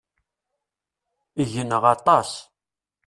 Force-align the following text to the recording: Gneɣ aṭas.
Gneɣ 1.53 1.83
aṭas. 1.95 2.31